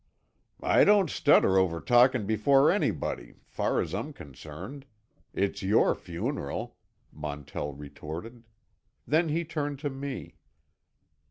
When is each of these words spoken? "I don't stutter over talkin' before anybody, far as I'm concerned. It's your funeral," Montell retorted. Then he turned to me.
"I 0.63 0.83
don't 0.83 1.11
stutter 1.11 1.59
over 1.59 1.79
talkin' 1.79 2.25
before 2.25 2.71
anybody, 2.71 3.35
far 3.45 3.79
as 3.81 3.93
I'm 3.93 4.13
concerned. 4.13 4.87
It's 5.31 5.61
your 5.61 5.93
funeral," 5.93 6.75
Montell 7.11 7.73
retorted. 7.73 8.43
Then 9.05 9.29
he 9.29 9.45
turned 9.45 9.77
to 9.81 9.91
me. 9.91 10.37